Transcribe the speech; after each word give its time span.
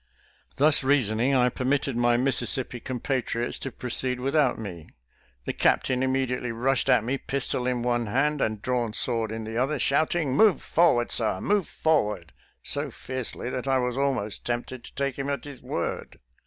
Thus 0.55 0.83
rea 0.83 0.97
soning, 0.99 1.37
I 1.37 1.49
permitted 1.49 1.95
my 1.95 2.17
Mississippi 2.17 2.79
compatriots 2.79 3.59
to 3.59 3.71
proceed 3.71 4.19
without 4.19 4.57
me. 4.57 4.89
The 5.45 5.53
captain 5.53 6.01
immediately 6.01 6.51
rushed 6.51 6.89
at 6.89 7.03
me, 7.03 7.19
pistol 7.19 7.67
in 7.67 7.83
one 7.83 8.07
hand 8.07 8.41
and 8.41 8.59
drawn 8.63 8.93
sword 8.93 9.31
in 9.31 9.43
the 9.43 9.57
other, 9.57 9.77
shouting," 9.77 10.35
Move 10.35 10.63
forward, 10.63 11.11
sir— 11.11 11.39
move 11.39 11.67
forward!" 11.67 12.33
so 12.73 12.89
fiercely 12.89 13.51
that 13.51 13.67
I 13.67 13.77
was 13.77 13.95
almost 13.95 14.43
tempted 14.43 14.83
to 14.85 14.95
take 14.95 15.19
him 15.19 15.29
at 15.29 15.43
his 15.43 15.61
word. 15.61 16.19